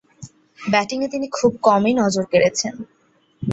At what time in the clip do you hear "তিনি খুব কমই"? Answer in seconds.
1.07-1.93